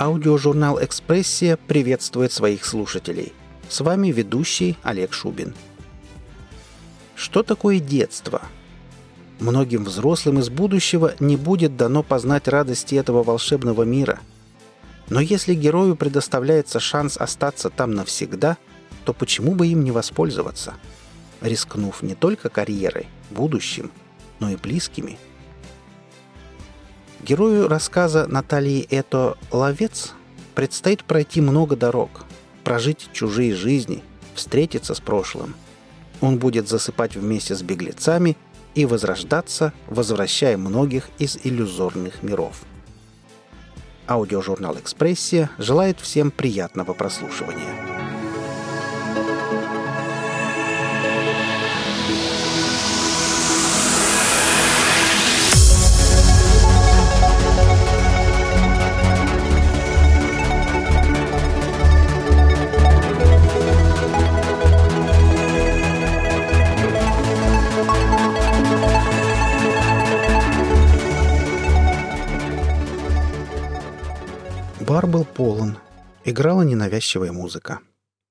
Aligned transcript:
Аудиожурнал 0.00 0.82
«Экспрессия» 0.82 1.58
приветствует 1.58 2.32
своих 2.32 2.64
слушателей. 2.64 3.34
С 3.68 3.82
вами 3.82 4.08
ведущий 4.08 4.78
Олег 4.82 5.12
Шубин. 5.12 5.52
Что 7.14 7.42
такое 7.42 7.80
детство? 7.80 8.40
Многим 9.40 9.84
взрослым 9.84 10.38
из 10.38 10.48
будущего 10.48 11.14
не 11.20 11.36
будет 11.36 11.76
дано 11.76 12.02
познать 12.02 12.48
радости 12.48 12.94
этого 12.94 13.22
волшебного 13.22 13.82
мира. 13.82 14.20
Но 15.10 15.20
если 15.20 15.52
герою 15.52 15.96
предоставляется 15.96 16.80
шанс 16.80 17.18
остаться 17.18 17.68
там 17.68 17.90
навсегда, 17.90 18.56
то 19.04 19.12
почему 19.12 19.54
бы 19.54 19.66
им 19.66 19.84
не 19.84 19.90
воспользоваться? 19.90 20.76
Рискнув 21.42 22.02
не 22.02 22.14
только 22.14 22.48
карьерой, 22.48 23.06
будущим, 23.30 23.90
но 24.38 24.48
и 24.48 24.56
близкими– 24.56 25.18
Герою 27.22 27.68
рассказа 27.68 28.26
Натальи 28.26 28.86
Это 28.90 29.36
«Ловец» 29.52 30.14
предстоит 30.54 31.04
пройти 31.04 31.40
много 31.40 31.76
дорог, 31.76 32.24
прожить 32.64 33.10
чужие 33.12 33.54
жизни, 33.54 34.02
встретиться 34.34 34.94
с 34.94 35.00
прошлым. 35.00 35.54
Он 36.22 36.38
будет 36.38 36.68
засыпать 36.68 37.16
вместе 37.16 37.54
с 37.54 37.62
беглецами 37.62 38.36
и 38.74 38.86
возрождаться, 38.86 39.72
возвращая 39.86 40.56
многих 40.56 41.10
из 41.18 41.38
иллюзорных 41.44 42.22
миров. 42.22 42.62
Аудиожурнал 44.06 44.78
«Экспрессия» 44.78 45.50
желает 45.58 46.00
всем 46.00 46.30
приятного 46.30 46.94
прослушивания. 46.94 47.89
Полон. 75.40 75.78
Играла 76.26 76.60
ненавязчивая 76.60 77.32
музыка. 77.32 77.80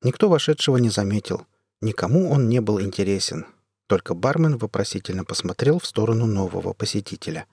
Никто 0.03 0.29
вошедшего 0.29 0.77
не 0.77 0.91
заметил. 0.91 1.47
Никому 1.81 2.29
он 2.29 2.49
не 2.49 2.61
был 2.61 2.79
интересен. 2.79 3.47
Только 3.87 4.13
бармен 4.13 4.59
вопросительно 4.59 5.25
посмотрел 5.25 5.79
в 5.79 5.87
сторону 5.87 6.27
нового 6.27 6.73
посетителя. 6.73 7.47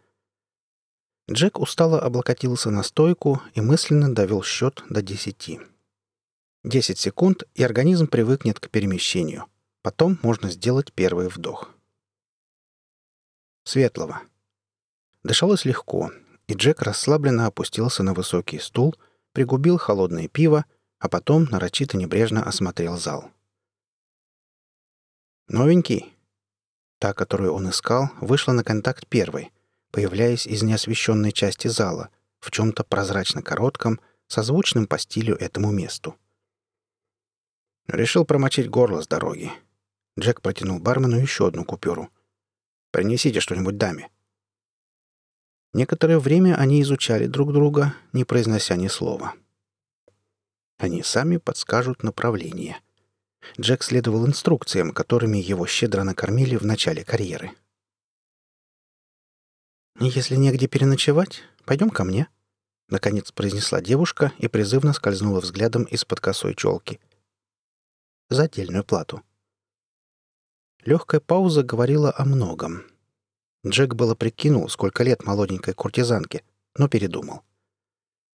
Джек 1.30 1.58
устало 1.58 1.98
облокотился 1.98 2.70
на 2.70 2.82
стойку 2.82 3.40
и 3.54 3.62
мысленно 3.62 4.14
довел 4.14 4.42
счет 4.42 4.84
до 4.90 5.00
десяти. 5.00 5.58
Десять 6.62 6.98
секунд, 6.98 7.44
и 7.54 7.62
организм 7.64 8.08
привыкнет 8.08 8.60
к 8.60 8.68
перемещению. 8.68 9.46
Потом 9.80 10.18
можно 10.22 10.50
сделать 10.50 10.92
первый 10.92 11.28
вдох. 11.28 11.70
Светлого. 13.64 14.20
Дышалось 15.24 15.64
легко, 15.64 16.10
и 16.46 16.52
Джек 16.52 16.82
расслабленно 16.82 17.46
опустился 17.46 18.02
на 18.02 18.12
высокий 18.12 18.58
стул, 18.58 18.94
пригубил 19.36 19.76
холодное 19.76 20.28
пиво, 20.28 20.64
а 20.98 21.10
потом 21.10 21.44
нарочито 21.44 21.98
небрежно 21.98 22.42
осмотрел 22.42 22.96
зал. 22.96 23.30
«Новенький?» 25.46 26.16
Та, 26.98 27.12
которую 27.12 27.52
он 27.52 27.68
искал, 27.68 28.08
вышла 28.22 28.52
на 28.52 28.64
контакт 28.64 29.06
первой, 29.06 29.52
появляясь 29.90 30.46
из 30.46 30.62
неосвещенной 30.62 31.32
части 31.32 31.68
зала, 31.68 32.08
в 32.40 32.50
чем-то 32.50 32.82
прозрачно-коротком, 32.84 34.00
созвучным 34.26 34.86
по 34.86 34.98
стилю 34.98 35.36
этому 35.36 35.70
месту. 35.70 36.16
Решил 37.88 38.24
промочить 38.24 38.70
горло 38.70 39.02
с 39.02 39.06
дороги. 39.06 39.52
Джек 40.18 40.40
протянул 40.40 40.80
бармену 40.80 41.18
еще 41.18 41.48
одну 41.48 41.66
купюру. 41.66 42.08
«Принесите 42.90 43.40
что-нибудь 43.40 43.76
даме». 43.76 44.08
Некоторое 45.76 46.18
время 46.18 46.54
они 46.56 46.80
изучали 46.80 47.26
друг 47.26 47.52
друга, 47.52 47.94
не 48.14 48.24
произнося 48.24 48.76
ни 48.76 48.88
слова. 48.88 49.34
Они 50.78 51.02
сами 51.02 51.36
подскажут 51.36 52.02
направление. 52.02 52.80
Джек 53.60 53.82
следовал 53.82 54.26
инструкциям, 54.26 54.92
которыми 54.92 55.36
его 55.36 55.66
щедро 55.66 56.02
накормили 56.02 56.56
в 56.56 56.64
начале 56.64 57.04
карьеры. 57.04 57.50
«Если 60.00 60.36
негде 60.36 60.66
переночевать, 60.66 61.42
пойдем 61.66 61.90
ко 61.90 62.04
мне»,— 62.04 62.28
наконец 62.88 63.30
произнесла 63.30 63.82
девушка 63.82 64.32
и 64.38 64.48
призывно 64.48 64.94
скользнула 64.94 65.40
взглядом 65.40 65.82
из-под 65.82 66.20
косой 66.20 66.54
челки. 66.54 67.00
«За 68.30 68.44
отдельную 68.44 68.82
плату». 68.82 69.22
Легкая 70.86 71.20
пауза 71.20 71.62
говорила 71.62 72.14
о 72.16 72.24
многом— 72.24 72.82
Джек 73.66 73.94
было 73.94 74.14
прикинул, 74.14 74.68
сколько 74.68 75.02
лет 75.02 75.24
молоденькой 75.24 75.74
куртизанке, 75.74 76.44
но 76.76 76.88
передумал. 76.88 77.42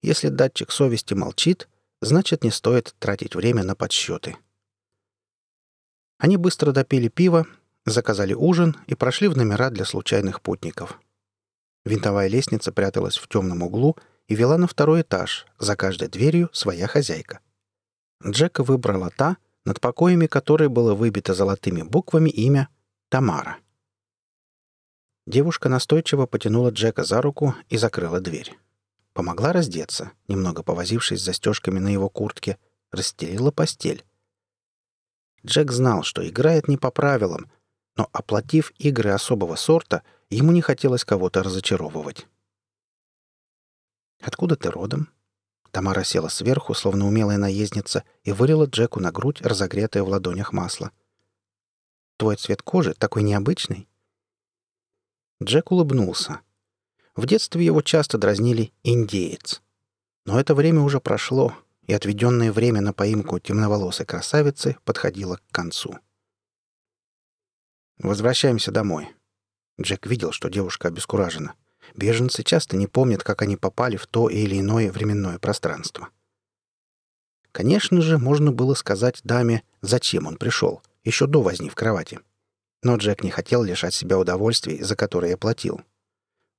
Если 0.01 0.27
датчик 0.29 0.71
совести 0.71 1.13
молчит, 1.13 1.69
значит, 2.01 2.43
не 2.43 2.51
стоит 2.51 2.95
тратить 2.99 3.35
время 3.35 3.63
на 3.63 3.75
подсчеты. 3.75 4.35
Они 6.17 6.37
быстро 6.37 6.71
допили 6.71 7.07
пиво, 7.07 7.47
заказали 7.85 8.33
ужин 8.33 8.75
и 8.87 8.95
прошли 8.95 9.27
в 9.27 9.37
номера 9.37 9.69
для 9.69 9.85
случайных 9.85 10.41
путников. 10.41 10.99
Винтовая 11.85 12.27
лестница 12.27 12.71
пряталась 12.71 13.17
в 13.17 13.27
темном 13.27 13.63
углу 13.63 13.95
и 14.27 14.35
вела 14.35 14.57
на 14.57 14.67
второй 14.67 15.01
этаж, 15.01 15.47
за 15.57 15.75
каждой 15.75 16.09
дверью 16.09 16.49
своя 16.51 16.87
хозяйка. 16.87 17.39
Джека 18.25 18.63
выбрала 18.63 19.09
та, 19.09 19.37
над 19.65 19.79
покоями 19.79 20.27
которой 20.27 20.67
было 20.67 20.93
выбито 20.93 21.33
золотыми 21.33 21.83
буквами 21.83 22.29
имя 22.29 22.69
Тамара. 23.09 23.57
Девушка 25.27 25.69
настойчиво 25.69 26.25
потянула 26.25 26.69
Джека 26.69 27.03
за 27.03 27.21
руку 27.21 27.55
и 27.69 27.77
закрыла 27.77 28.19
дверь. 28.19 28.57
Помогла 29.13 29.53
раздеться, 29.53 30.11
немного 30.27 30.63
повозившись 30.63 31.21
с 31.21 31.25
застежками 31.25 31.79
на 31.79 31.89
его 31.89 32.09
куртке, 32.09 32.57
расстелила 32.91 33.51
постель. 33.51 34.03
Джек 35.45 35.71
знал, 35.71 36.03
что 36.03 36.27
играет 36.27 36.67
не 36.67 36.77
по 36.77 36.91
правилам, 36.91 37.51
но, 37.95 38.09
оплатив 38.13 38.71
игры 38.77 39.11
особого 39.11 39.55
сорта, 39.55 40.03
ему 40.29 40.51
не 40.51 40.61
хотелось 40.61 41.03
кого-то 41.03 41.43
разочаровывать. 41.43 42.27
«Откуда 44.21 44.55
ты 44.55 44.69
родом?» 44.69 45.09
Тамара 45.71 46.03
села 46.03 46.27
сверху, 46.27 46.73
словно 46.73 47.07
умелая 47.07 47.37
наездница, 47.37 48.03
и 48.23 48.31
вылила 48.31 48.65
Джеку 48.65 48.99
на 48.99 49.11
грудь 49.11 49.41
разогретое 49.41 50.03
в 50.03 50.09
ладонях 50.09 50.53
масло. 50.53 50.91
«Твой 52.17 52.35
цвет 52.35 52.61
кожи 52.61 52.93
такой 52.93 53.23
необычный. 53.23 53.87
Джек 55.41 55.71
улыбнулся. 55.71 56.41
В 57.15 57.25
детстве 57.25 57.65
его 57.65 57.81
часто 57.81 58.19
дразнили 58.19 58.71
«индеец». 58.83 59.63
Но 60.25 60.39
это 60.39 60.53
время 60.53 60.81
уже 60.81 60.99
прошло, 60.99 61.55
и 61.87 61.93
отведенное 61.93 62.51
время 62.51 62.79
на 62.81 62.93
поимку 62.93 63.39
темноволосой 63.39 64.05
красавицы 64.05 64.77
подходило 64.85 65.37
к 65.37 65.51
концу. 65.51 65.97
«Возвращаемся 67.97 68.71
домой». 68.71 69.09
Джек 69.81 70.05
видел, 70.05 70.31
что 70.31 70.47
девушка 70.47 70.89
обескуражена. 70.89 71.55
Беженцы 71.95 72.43
часто 72.43 72.77
не 72.77 72.85
помнят, 72.85 73.23
как 73.23 73.41
они 73.41 73.57
попали 73.57 73.97
в 73.97 74.05
то 74.05 74.29
или 74.29 74.59
иное 74.59 74.91
временное 74.91 75.39
пространство. 75.39 76.09
Конечно 77.51 77.99
же, 78.01 78.19
можно 78.19 78.51
было 78.51 78.75
сказать 78.75 79.21
даме, 79.23 79.63
зачем 79.81 80.27
он 80.27 80.37
пришел, 80.37 80.83
еще 81.03 81.25
до 81.25 81.41
возни 81.41 81.67
в 81.67 81.75
кровати.— 81.75 82.19
но 82.83 82.95
Джек 82.95 83.23
не 83.23 83.29
хотел 83.29 83.63
лишать 83.63 83.93
себя 83.93 84.17
удовольствий, 84.17 84.81
за 84.81 84.95
которые 84.95 85.37
платил. 85.37 85.81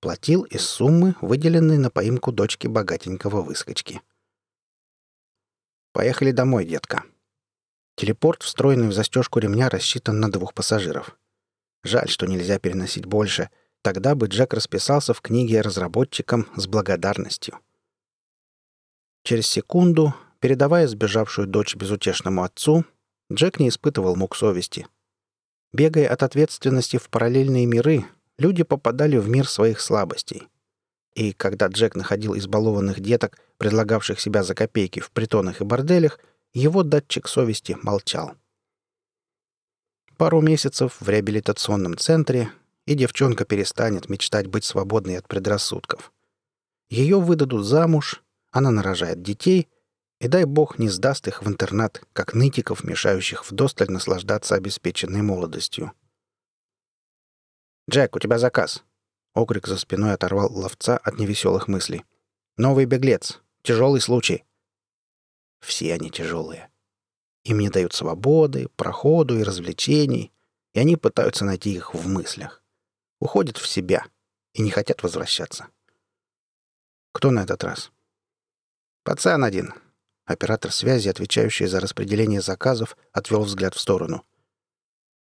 Платил 0.00 0.42
из 0.42 0.62
суммы, 0.62 1.14
выделенной 1.20 1.78
на 1.78 1.90
поимку 1.90 2.32
дочки 2.32 2.66
богатенького 2.66 3.42
выскочки. 3.42 4.00
«Поехали 5.92 6.32
домой, 6.32 6.64
детка». 6.64 7.04
Телепорт, 7.96 8.42
встроенный 8.42 8.88
в 8.88 8.92
застежку 8.92 9.38
ремня, 9.38 9.68
рассчитан 9.68 10.18
на 10.18 10.30
двух 10.30 10.54
пассажиров. 10.54 11.16
Жаль, 11.84 12.08
что 12.08 12.26
нельзя 12.26 12.58
переносить 12.58 13.04
больше. 13.04 13.50
Тогда 13.82 14.14
бы 14.14 14.28
Джек 14.28 14.54
расписался 14.54 15.12
в 15.12 15.20
книге 15.20 15.60
разработчикам 15.60 16.48
с 16.56 16.66
благодарностью. 16.66 17.58
Через 19.24 19.46
секунду, 19.46 20.14
передавая 20.40 20.88
сбежавшую 20.88 21.46
дочь 21.46 21.76
безутешному 21.76 22.44
отцу, 22.44 22.84
Джек 23.30 23.60
не 23.60 23.68
испытывал 23.68 24.16
мук 24.16 24.36
совести— 24.36 24.86
Бегая 25.72 26.08
от 26.08 26.22
ответственности 26.22 26.98
в 26.98 27.08
параллельные 27.08 27.64
миры, 27.64 28.04
люди 28.38 28.62
попадали 28.62 29.16
в 29.16 29.28
мир 29.28 29.48
своих 29.48 29.80
слабостей. 29.80 30.48
И 31.14 31.32
когда 31.32 31.66
Джек 31.66 31.94
находил 31.94 32.36
избалованных 32.36 33.00
деток, 33.00 33.38
предлагавших 33.56 34.20
себя 34.20 34.42
за 34.42 34.54
копейки 34.54 35.00
в 35.00 35.10
притонах 35.10 35.60
и 35.60 35.64
борделях, 35.64 36.18
его 36.52 36.82
датчик 36.82 37.26
совести 37.28 37.76
молчал. 37.82 38.34
Пару 40.18 40.40
месяцев 40.42 40.98
в 41.00 41.08
реабилитационном 41.08 41.96
центре, 41.96 42.50
и 42.84 42.94
девчонка 42.94 43.44
перестанет 43.44 44.08
мечтать 44.08 44.46
быть 44.46 44.64
свободной 44.64 45.16
от 45.18 45.26
предрассудков. 45.26 46.12
Ее 46.90 47.20
выдадут 47.20 47.64
замуж, 47.64 48.22
Она 48.50 48.70
нарожает 48.70 49.22
детей, 49.22 49.68
и 50.22 50.28
дай 50.28 50.44
бог 50.44 50.78
не 50.78 50.88
сдаст 50.88 51.26
их 51.26 51.42
в 51.42 51.48
интернат, 51.48 52.00
как 52.12 52.32
нытиков, 52.32 52.84
мешающих 52.84 53.44
вдосталь 53.50 53.90
наслаждаться 53.90 54.54
обеспеченной 54.54 55.20
молодостью. 55.20 55.92
«Джек, 57.90 58.14
у 58.14 58.20
тебя 58.20 58.38
заказ!» 58.38 58.84
Окрик 59.34 59.66
за 59.66 59.76
спиной 59.76 60.12
оторвал 60.12 60.52
ловца 60.52 60.96
от 60.96 61.18
невеселых 61.18 61.66
мыслей. 61.66 62.04
«Новый 62.56 62.84
беглец. 62.84 63.40
Тяжелый 63.62 64.00
случай». 64.00 64.44
Все 65.60 65.92
они 65.92 66.08
тяжелые. 66.08 66.70
Им 67.42 67.58
не 67.58 67.68
дают 67.68 67.92
свободы, 67.92 68.68
проходу 68.76 69.40
и 69.40 69.42
развлечений, 69.42 70.32
и 70.72 70.78
они 70.78 70.94
пытаются 70.94 71.44
найти 71.44 71.74
их 71.74 71.94
в 71.94 72.06
мыслях. 72.06 72.62
Уходят 73.18 73.56
в 73.56 73.66
себя 73.66 74.06
и 74.52 74.62
не 74.62 74.70
хотят 74.70 75.02
возвращаться. 75.02 75.66
Кто 77.10 77.32
на 77.32 77.42
этот 77.42 77.64
раз? 77.64 77.90
Пацан 79.02 79.42
один. 79.42 79.74
Оператор 80.24 80.72
связи, 80.72 81.08
отвечающий 81.08 81.66
за 81.66 81.80
распределение 81.80 82.40
заказов, 82.40 82.96
отвел 83.12 83.42
взгляд 83.42 83.74
в 83.74 83.80
сторону. 83.80 84.24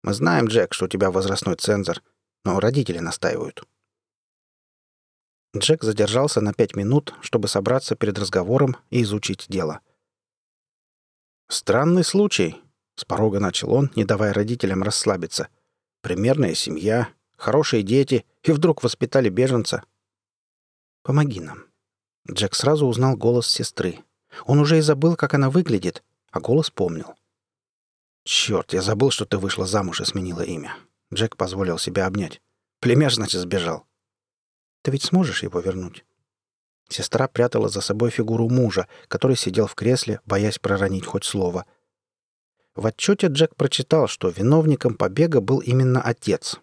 Мы 0.04 0.14
знаем, 0.14 0.48
Джек, 0.48 0.74
что 0.74 0.86
у 0.86 0.88
тебя 0.88 1.12
возрастной 1.12 1.56
цензор, 1.56 2.02
но 2.44 2.60
родители 2.60 3.00
настаивают. 3.00 3.64
Джек 5.56 5.84
задержался 5.84 6.42
на 6.42 6.54
пять 6.54 6.76
минут, 6.76 7.14
чтобы 7.22 7.48
собраться 7.48 7.96
перед 7.96 8.18
разговором 8.18 8.78
и 8.90 9.02
изучить 9.02 9.46
дело— 9.50 9.82
«Странный 11.52 12.06
случай»,— 12.06 12.62
с 12.96 13.04
порога 13.04 13.42
начал 13.42 13.74
он, 13.74 13.92
не 13.98 14.06
давая 14.06 14.32
родителям 14.32 14.84
расслабиться. 14.84 15.50
«Примерная 16.02 16.56
семья, 16.56 17.10
хорошие 17.36 17.84
дети, 17.84 18.26
и 18.44 18.54
вдруг 18.54 18.82
воспитали 18.82 19.28
беженца». 19.28 19.84
«Помоги 21.04 21.42
нам». 21.42 21.66
Джек 22.32 22.56
сразу 22.56 22.86
узнал 22.88 23.18
голос 23.18 23.50
сестры. 23.50 24.00
Он 24.46 24.60
уже 24.60 24.78
и 24.78 24.82
забыл, 24.82 25.16
как 25.16 25.34
она 25.34 25.50
выглядит, 25.50 26.04
а 26.32 26.40
голос 26.40 26.70
помнил. 26.70 27.16
«Черт, 28.24 28.74
я 28.74 28.82
забыл, 28.82 29.12
что 29.12 29.26
ты 29.26 29.38
вышла 29.38 29.66
замуж 29.66 30.02
и 30.02 30.06
сменила 30.06 30.42
имя». 30.42 30.76
Джек 31.14 31.36
позволил 31.36 31.78
себя 31.78 32.06
обнять. 32.06 32.42
«Племяш, 32.80 33.16
значит, 33.16 33.42
сбежал». 33.42 33.86
«Ты 34.84 34.92
ведь 34.92 35.04
сможешь 35.04 35.44
его 35.44 35.60
вернуть?» 35.60 36.06
Сестра 36.90 37.28
прятала 37.28 37.70
за 37.70 37.82
собой 37.82 38.10
фигуру 38.10 38.50
мужа, 38.50 38.88
который 39.08 39.38
сидел 39.38 39.68
в 39.68 39.76
кресле, 39.76 40.20
боясь 40.26 40.60
проронить 40.60 41.06
хоть 41.06 41.24
слово. 41.24 41.66
В 42.76 42.86
отчете 42.86 43.28
Джек 43.28 43.56
прочитал, 43.56 44.08
что 44.08 44.30
виновником 44.30 44.96
побега 44.96 45.42
был 45.42 45.60
именно 45.60 46.02
отец. 46.02 46.60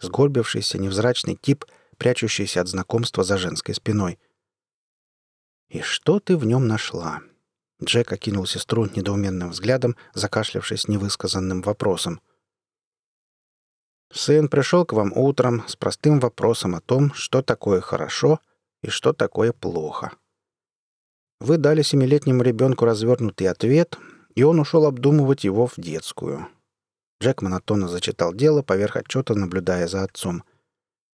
Сгорбившийся 0.00 0.78
невзрачный 0.78 1.36
тип, 1.36 1.64
прячущийся 1.96 2.60
от 2.60 2.68
знакомства 2.68 3.24
за 3.24 3.38
женской 3.38 3.74
спиной. 3.74 4.18
«И 5.68 5.80
что 5.80 6.20
ты 6.20 6.36
в 6.36 6.44
нем 6.44 6.66
нашла?» 6.66 7.20
Джек 7.82 8.12
окинул 8.12 8.46
сестру 8.46 8.86
недоуменным 8.86 9.50
взглядом, 9.50 9.96
закашлявшись 10.14 10.88
невысказанным 10.88 11.62
вопросом. 11.62 12.20
«Сын 14.10 14.48
пришел 14.48 14.86
к 14.86 14.94
вам 14.94 15.12
утром 15.14 15.66
с 15.68 15.76
простым 15.76 16.18
вопросом 16.18 16.74
о 16.74 16.80
том, 16.80 17.12
что 17.14 17.42
такое 17.42 17.80
хорошо 17.80 18.40
и 18.82 18.88
что 18.88 19.12
такое 19.12 19.52
плохо. 19.52 20.12
Вы 21.40 21.56
дали 21.56 21.82
семилетнему 21.82 22.42
ребенку 22.42 22.84
развернутый 22.84 23.46
ответ, 23.46 23.98
и 24.34 24.42
он 24.42 24.58
ушел 24.58 24.86
обдумывать 24.86 25.44
его 25.44 25.66
в 25.66 25.74
детскую. 25.76 26.48
Джек 27.22 27.42
монотонно 27.42 27.88
зачитал 27.88 28.32
дело 28.32 28.62
поверх 28.62 28.96
отчета, 28.96 29.34
наблюдая 29.34 29.86
за 29.86 30.02
отцом. 30.02 30.44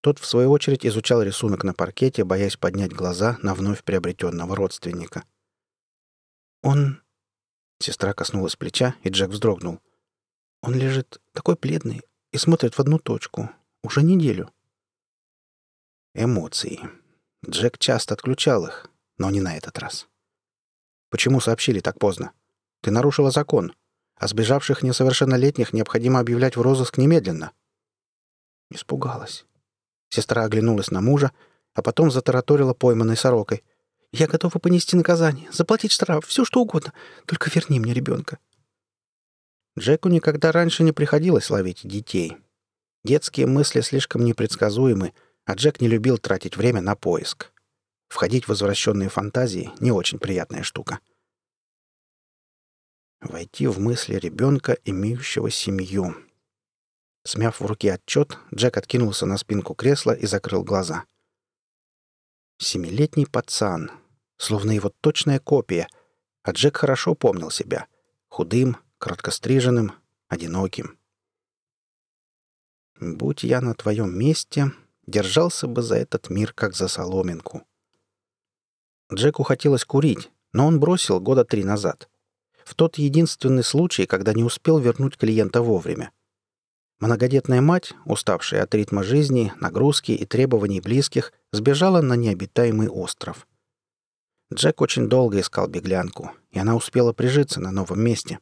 Тот, 0.04 0.20
в 0.20 0.26
свою 0.26 0.52
очередь, 0.52 0.86
изучал 0.86 1.22
рисунок 1.22 1.64
на 1.64 1.74
паркете, 1.74 2.26
боясь 2.26 2.58
поднять 2.58 2.92
глаза 2.92 3.38
на 3.42 3.56
вновь 3.56 3.86
приобретенного 3.86 4.54
родственника. 4.54 5.24
«Он...» 6.62 7.02
Сестра 7.80 8.14
коснулась 8.14 8.58
плеча, 8.58 8.96
и 9.04 9.10
Джек 9.10 9.30
вздрогнул. 9.30 9.80
«Он 10.62 10.76
лежит 10.76 11.22
такой 11.32 11.56
бледный 11.56 12.02
и 12.32 12.38
смотрит 12.38 12.76
в 12.76 12.82
одну 12.82 13.00
точку. 13.00 13.50
Уже 13.82 14.04
неделю». 14.04 14.52
Эмоции. 16.14 16.82
Джек 17.50 17.78
часто 17.78 18.14
отключал 18.14 18.66
их, 18.68 18.92
но 19.18 19.32
не 19.32 19.40
на 19.40 19.56
этот 19.56 19.80
раз. 19.80 20.10
«Почему 21.12 21.40
сообщили 21.40 21.80
так 21.80 21.98
поздно? 21.98 22.34
Ты 22.82 22.92
нарушила 22.92 23.32
закон. 23.32 23.74
А 24.16 24.28
сбежавших 24.28 24.84
несовершеннолетних 24.84 25.72
необходимо 25.72 26.20
объявлять 26.20 26.58
в 26.58 26.62
розыск 26.62 26.98
немедленно». 26.98 27.54
Испугалась. 28.70 29.46
Сестра 30.13 30.44
оглянулась 30.44 30.92
на 30.92 31.01
мужа, 31.01 31.31
а 31.74 31.81
потом 31.81 32.12
затараторила 32.12 32.75
пойманной 32.75 33.18
сорокой. 33.18 33.63
«Я 34.12 34.27
готова 34.27 34.60
понести 34.60 34.95
наказание, 34.95 35.50
заплатить 35.51 35.92
штраф, 35.92 36.27
все 36.27 36.45
что 36.45 36.62
угодно, 36.62 36.94
только 37.25 37.50
верни 37.50 37.80
мне 37.80 37.95
ребенка». 37.95 38.38
Джеку 39.75 40.10
никогда 40.10 40.51
раньше 40.51 40.83
не 40.83 40.92
приходилось 40.92 41.50
ловить 41.50 41.81
детей. 41.83 42.38
Детские 43.04 43.48
мысли 43.48 43.81
слишком 43.81 44.24
непредсказуемы, 44.24 45.13
а 45.45 45.56
Джек 45.56 45.81
не 45.81 45.88
любил 45.88 46.19
тратить 46.19 46.57
время 46.57 46.81
на 46.81 46.95
поиск. 46.95 47.51
Входить 48.07 48.45
в 48.45 48.50
возвращенные 48.50 49.10
фантазии— 49.10 49.71
не 49.80 49.92
очень 49.92 50.19
приятная 50.19 50.62
штука. 50.62 51.00
Войти 53.19 53.65
в 53.65 53.80
мысли 53.80 54.13
ребенка, 54.13 54.77
имеющего 54.86 55.50
семью. 55.50 56.15
Смяв 57.24 57.60
в 57.60 57.66
руке 57.66 57.94
отчет, 57.94 58.38
Джек 58.54 58.78
откинулся 58.78 59.25
на 59.25 59.38
спинку 59.38 59.75
кресла 59.75 60.12
и 60.12 60.25
закрыл 60.25 60.64
глаза. 60.64 61.06
Семилетний 62.58 63.28
пацан, 63.28 63.92
словно 64.38 64.72
его 64.72 64.92
точная 65.02 65.40
копия, 65.40 65.88
а 66.44 66.52
Джек 66.52 66.78
хорошо 66.78 67.16
помнил 67.16 67.50
себя. 67.50 67.88
Худым, 68.28 68.78
короткостриженным, 68.98 69.94
одиноким. 70.28 70.98
«Будь 73.00 73.44
я 73.44 73.62
на 73.62 73.74
твоем 73.74 74.18
месте, 74.18 74.72
держался 75.08 75.68
бы 75.68 75.81
за 75.81 75.96
этот 75.96 76.30
мир, 76.30 76.54
как 76.54 76.75
за 76.75 76.88
соломинку. 76.88 77.64
Джеку 79.14 79.44
хотелось 79.44 79.86
курить, 79.86 80.32
но 80.53 80.68
он 80.68 80.80
бросил 80.80 81.20
года 81.20 81.44
три 81.44 81.63
назад. 81.63 82.10
В 82.63 82.75
тот 82.75 82.98
единственный 82.98 83.63
случай, 83.63 84.06
когда 84.06 84.34
не 84.34 84.44
успел 84.44 84.80
вернуть 84.80 85.18
клиента 85.18 85.62
вовремя. 85.62 86.12
Многодетная 87.00 87.62
мать, 87.62 87.94
уставшая 88.06 88.64
от 88.64 88.74
ритма 88.76 89.04
жизни, 89.04 89.54
нагрузки 89.60 90.12
и 90.12 90.26
требований 90.26 90.80
близких, 90.80 91.34
сбежала 91.52 92.02
на 92.02 92.16
необитаемый 92.16 92.88
остров. 92.88 93.48
Джек 94.54 94.82
очень 94.82 95.10
долго 95.10 95.40
искал 95.40 95.68
беглянку, 95.68 96.32
и 96.52 96.60
она 96.60 96.76
успела 96.76 97.14
прижиться 97.14 97.60
на 97.60 97.72
новом 97.72 98.02
месте. 98.02 98.40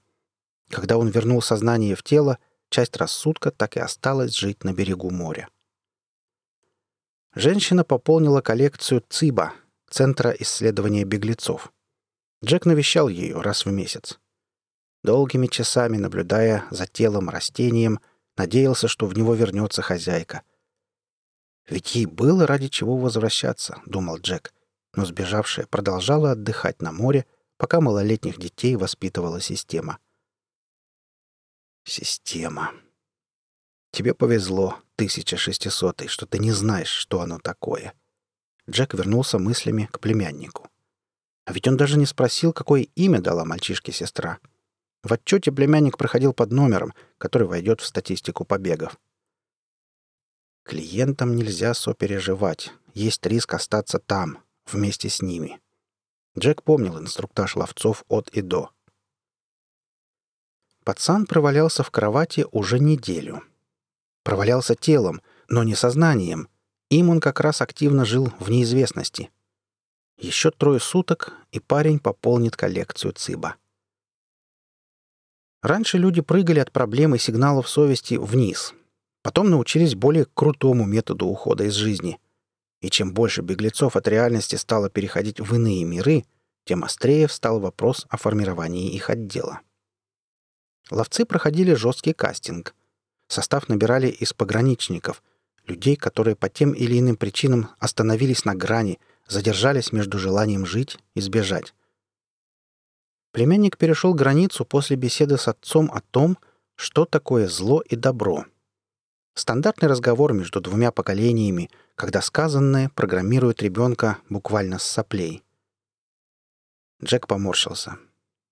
Когда 0.70 0.98
он 0.98 1.10
вернул 1.10 1.42
сознание 1.42 1.96
в 1.96 2.04
тело, 2.04 2.38
часть 2.70 2.98
рассудка 2.98 3.52
так 3.52 3.78
и 3.78 3.80
осталась 3.80 4.36
жить 4.36 4.64
на 4.64 4.74
берегу 4.74 5.10
моря. 5.10 5.50
Женщина 7.34 7.84
пополнила 7.84 8.42
коллекцию 8.42 9.04
ЦИБА, 9.08 9.54
Центра 9.90 10.32
исследования 10.32 11.04
беглецов. 11.04 11.74
Джек 12.44 12.66
навещал 12.66 13.10
ее 13.10 13.42
раз 13.42 13.66
в 13.66 13.72
месяц. 13.72 14.20
Долгими 15.04 15.48
часами, 15.48 15.98
наблюдая 15.98 16.64
за 16.72 16.88
телом 16.88 17.30
растением, 17.30 18.00
надеялся, 18.38 18.88
что 18.88 19.08
в 19.08 19.16
него 19.16 19.34
вернется 19.34 19.82
хозяйка. 19.82 20.44
«Ведь 21.68 21.96
ей 21.96 22.06
было 22.06 22.48
ради 22.48 22.68
чего 22.68 22.98
возвращаться»,— 22.98 23.82
думал 23.86 24.18
Джек, 24.18 24.54
но 24.96 25.06
сбежавшая 25.06 25.68
продолжала 25.68 26.32
отдыхать 26.32 26.82
на 26.82 26.92
море, 26.92 27.26
пока 27.58 27.80
малолетних 27.80 28.40
детей 28.40 28.76
воспитывала 28.76 29.40
система. 29.40 30.00
Система. 31.84 32.74
Тебе 33.92 34.14
повезло, 34.14 34.80
1600 34.96 36.10
что 36.10 36.26
ты 36.26 36.38
не 36.38 36.52
знаешь, 36.52 36.90
что 36.90 37.22
оно 37.22 37.40
такое. 37.40 37.94
Джек 38.70 38.94
вернулся 38.94 39.40
мыслями 39.40 39.90
к 39.92 40.00
племяннику. 40.00 40.70
А 41.46 41.54
ведь 41.54 41.68
он 41.68 41.78
даже 41.78 41.98
не 41.98 42.06
спросил, 42.06 42.54
какое 42.54 42.84
имя 42.96 43.20
дала 43.20 43.46
мальчишке 43.46 43.92
сестра. 43.92 44.40
В 45.04 45.14
отчете 45.14 45.52
племянник 45.52 45.98
проходил 45.98 46.34
под 46.34 46.52
номером, 46.52 46.94
который 47.18 47.48
войдет 47.48 47.82
в 47.82 47.86
статистику 47.86 48.46
побегов. 48.46 49.00
Клиентам 50.64 51.36
нельзя 51.36 51.74
сопереживать. 51.74 52.72
Есть 52.94 53.26
риск 53.26 53.54
остаться 53.54 54.00
там, 54.00 54.44
вместе 54.66 55.10
с 55.10 55.22
ними. 55.22 55.60
Джек 56.38 56.64
помнил 56.64 57.00
инструктаж 57.00 57.56
ловцов 57.56 58.04
от 58.08 58.30
и 58.30 58.42
до. 58.42 58.70
Пацан 60.84 61.26
провалялся 61.26 61.84
в 61.84 61.92
кровати 61.92 62.46
уже 62.52 62.80
неделю— 62.80 63.44
Провалялся 64.24 64.76
телом, 64.76 65.22
но 65.50 65.64
не 65.64 65.76
сознанием. 65.76 66.48
Им 66.90 67.10
он 67.10 67.20
как 67.20 67.40
раз 67.40 67.62
активно 67.62 68.06
жил 68.06 68.32
в 68.40 68.50
неизвестности. 68.50 69.32
Еще 70.18 70.52
трое 70.52 70.80
суток, 70.80 71.34
и 71.52 71.60
парень 71.60 72.00
пополнит 72.00 72.56
коллекцию 72.56 73.14
ЦИБа. 73.14 73.56
Раньше 75.62 75.98
люди 75.98 76.22
прыгали 76.22 76.60
от 76.60 76.72
проблем 76.72 77.14
и 77.14 77.20
сигналов 77.20 77.70
совести 77.70 78.16
вниз. 78.16 78.74
Потом 79.22 79.50
научились 79.50 79.96
более 79.96 80.26
крутому 80.26 80.86
методу 80.86 81.28
ухода 81.28 81.66
из 81.66 81.74
жизни. 81.74 82.20
И 82.82 82.90
чем 82.90 83.14
больше 83.14 83.42
беглецов 83.42 83.96
от 83.96 84.08
реальности 84.08 84.56
стало 84.56 84.90
переходить 84.90 85.40
в 85.40 85.54
иные 85.54 85.84
миры, 85.84 86.26
тем 86.66 86.84
острее 86.84 87.28
встал 87.28 87.60
вопрос 87.60 88.08
о 88.10 88.18
формировании 88.18 88.92
их 88.92 89.12
отдела. 89.12 89.62
Ловцы 90.90 91.26
проходили 91.26 91.74
жесткий 91.74 92.14
кастинг. 92.14 92.74
Состав 93.28 93.70
набирали 93.70 94.08
из 94.08 94.34
пограничников, 94.34 95.24
людей, 95.68 95.96
которые 95.96 96.36
по 96.36 96.50
тем 96.50 96.72
или 96.72 97.00
иным 97.00 97.16
причинам 97.16 97.70
остановились 97.80 98.46
на 98.46 98.56
грани, 98.56 99.00
задержались 99.28 99.92
между 99.92 100.18
желанием 100.18 100.66
жить 100.66 100.98
и 101.14 101.22
сбежать. 101.22 101.74
Племянник 103.32 103.78
перешел 103.78 104.14
границу 104.14 104.66
после 104.66 104.98
беседы 104.98 105.38
с 105.38 105.48
отцом 105.48 105.90
о 105.94 106.02
том, 106.02 106.38
что 106.76 107.06
такое 107.06 107.48
зло 107.48 107.82
и 107.82 107.96
добро. 107.96 108.46
Стандартный 109.36 109.88
разговор 109.88 110.34
между 110.34 110.60
двумя 110.60 110.92
поколениями, 110.92 111.70
когда 111.96 112.22
сказанное 112.22 112.90
программирует 112.90 113.62
ребенка 113.62 114.18
буквально 114.30 114.80
с 114.80 114.84
соплей. 114.84 115.44
Джек 117.02 117.28
поморщился. 117.28 117.98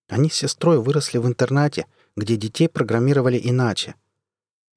Они 0.07 0.29
с 0.29 0.35
сестрой 0.35 0.79
выросли 0.79 1.17
в 1.17 1.27
интернате, 1.27 1.85
где 2.15 2.37
детей 2.37 2.69
программировали 2.69 3.39
иначе. 3.43 3.95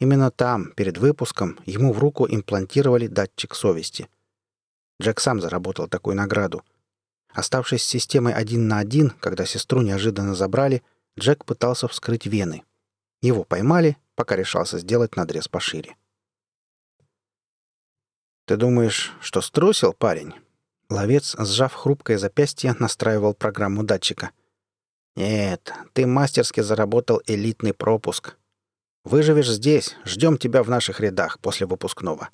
Именно 0.00 0.32
там, 0.32 0.73
перед 0.73 0.99
выпуском, 0.99 1.61
ему 1.64 1.92
в 1.92 2.00
руку 2.00 2.26
имплантировали 2.28 3.06
датчик 3.06 3.54
совести. 3.54 4.09
Джек 5.00 5.21
сам 5.21 5.40
заработал 5.40 5.87
такую 5.87 6.16
награду— 6.16 6.64
Оставшись 7.32 7.82
с 7.82 7.86
системой 7.86 8.34
один 8.34 8.68
на 8.68 8.78
один, 8.78 9.10
когда 9.10 9.46
сестру 9.46 9.80
неожиданно 9.80 10.34
забрали, 10.34 10.82
Джек 11.18 11.44
пытался 11.44 11.88
вскрыть 11.88 12.26
вены. 12.26 12.64
Его 13.20 13.44
поймали, 13.44 13.96
пока 14.14 14.36
решался 14.36 14.78
сделать 14.78 15.16
надрез 15.16 15.48
пошире. 15.48 15.96
«Ты 18.46 18.56
думаешь, 18.56 19.12
что 19.20 19.40
струсил, 19.40 19.92
парень?» 19.92 20.34
Ловец, 20.90 21.36
сжав 21.38 21.72
хрупкое 21.72 22.18
запястье, 22.18 22.74
настраивал 22.78 23.34
программу 23.34 23.82
датчика. 23.82 24.32
«Нет, 25.16 25.72
ты 25.94 26.06
мастерски 26.06 26.60
заработал 26.60 27.22
элитный 27.26 27.72
пропуск. 27.72 28.36
Выживешь 29.04 29.48
здесь, 29.48 29.96
ждем 30.04 30.36
тебя 30.36 30.62
в 30.62 30.68
наших 30.68 31.00
рядах 31.00 31.38
после 31.38 31.66
выпускного». 31.66 32.30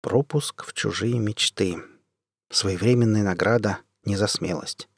Пропуск 0.00 0.64
в 0.64 0.72
чужие 0.72 1.18
мечты. 1.18 1.82
Своевременная 2.50 3.22
награда 3.22 3.80
не 4.04 4.16
за 4.16 4.26
смелость. 4.26 4.88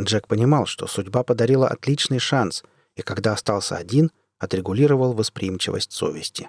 Джек 0.00 0.28
понимал, 0.28 0.66
что 0.66 0.86
судьба 0.86 1.24
подарила 1.24 1.68
отличный 1.68 2.20
шанс, 2.20 2.62
и 2.94 3.02
когда 3.02 3.32
остался 3.32 3.76
один, 3.76 4.12
отрегулировал 4.38 5.12
восприимчивость 5.12 5.92
совести. 5.92 6.48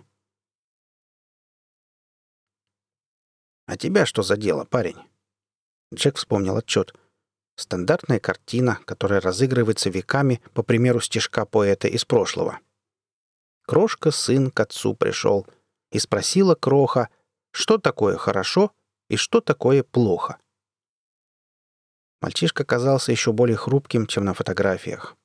«А 3.66 3.78
тебя 3.78 4.06
что 4.06 4.22
за 4.22 4.38
дело, 4.38 4.66
парень?» 4.66 4.98
Джек 5.94 6.18
вспомнил 6.18 6.58
отчет. 6.58 6.94
Стандартная 7.56 8.20
картина, 8.20 8.80
которая 8.86 9.20
разыгрывается 9.20 9.90
веками 9.90 10.42
по 10.54 10.64
примеру 10.64 11.02
стишка 11.02 11.46
поэта 11.46 11.88
из 11.88 12.06
прошлого. 12.06 12.60
Крошка 13.66 14.12
сын 14.12 14.50
к 14.50 14.60
отцу 14.60 14.96
пришел 14.96 15.46
и 15.92 16.00
спросила 16.00 16.56
Кроха, 16.56 17.10
что 17.52 17.78
такое 17.78 18.18
хорошо 18.18 18.72
и 19.10 19.18
что 19.18 19.42
такое 19.42 19.84
плохо. 19.84 20.38
Мальчишка 22.22 22.64
казался 22.64 23.12
еще 23.12 23.34
более 23.34 23.58
хрупким, 23.58 24.08
чем 24.08 24.26
на 24.26 24.34
фотографиях. 24.34 25.18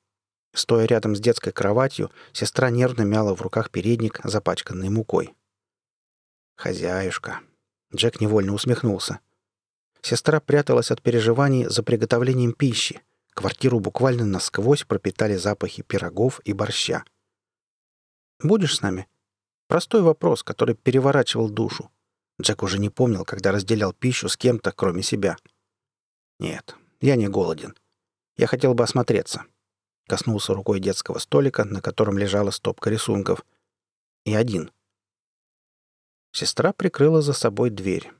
Стоя 0.53 0.85
рядом 0.85 1.15
с 1.15 1.19
детской 1.19 1.51
кроватью, 1.51 2.11
сестра 2.31 2.69
нервно 2.69 3.03
мяла 3.03 3.35
в 3.35 3.41
руках 3.41 3.69
передник, 3.69 4.21
запачканный 4.23 4.89
мукой. 4.89 5.35
«Хозяюшка». 6.55 7.41
Джек 7.93 8.21
невольно 8.21 8.53
усмехнулся. 8.53 9.19
Сестра 10.01 10.39
пряталась 10.39 10.91
от 10.91 11.01
переживаний 11.01 11.65
за 11.65 11.83
приготовлением 11.83 12.53
пищи. 12.53 13.01
Квартиру 13.33 13.81
буквально 13.81 14.25
насквозь 14.25 14.85
пропитали 14.85 15.35
запахи 15.35 15.83
пирогов 15.83 16.39
и 16.45 16.53
борща. 16.53 17.03
«Будешь 18.41 18.77
с 18.77 18.81
нами?» 18.81 19.07
Простой 19.67 20.01
вопрос, 20.03 20.43
который 20.43 20.75
переворачивал 20.75 21.49
душу. 21.49 21.91
Джек 22.41 22.63
уже 22.63 22.79
не 22.79 22.89
помнил, 22.89 23.23
когда 23.23 23.51
разделял 23.51 23.93
пищу 23.93 24.27
с 24.27 24.35
кем-то, 24.35 24.71
кроме 24.71 25.03
себя. 25.03 25.37
«Нет, 26.39 26.75
я 26.99 27.15
не 27.15 27.27
голоден. 27.27 27.75
Я 28.37 28.47
хотел 28.47 28.73
бы 28.73 28.83
осмотреться». 28.83 29.45
Коснулся 30.07 30.53
рукой 30.53 30.79
детского 30.79 31.17
столика, 31.17 31.63
на 31.63 31.81
котором 31.81 32.17
лежала 32.17 32.51
стопка 32.51 32.89
рисунков. 32.91 33.43
И 34.23 34.35
один. 34.35 34.69
Сестра 36.31 36.73
прикрыла 36.73 37.21
за 37.21 37.33
собой 37.33 37.71
дверь. 37.71 38.11